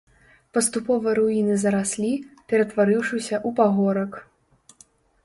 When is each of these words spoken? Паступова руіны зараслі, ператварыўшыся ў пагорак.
Паступова 0.57 1.07
руіны 1.19 1.57
зараслі, 1.63 2.09
ператварыўшыся 2.53 3.35
ў 3.37 3.49
пагорак. 3.61 4.11